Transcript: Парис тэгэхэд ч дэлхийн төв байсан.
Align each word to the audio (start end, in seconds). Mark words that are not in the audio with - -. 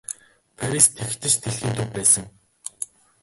Парис 0.57 0.85
тэгэхэд 0.95 1.23
ч 1.31 1.33
дэлхийн 1.41 1.75
төв 1.77 1.87
байсан. 1.95 2.25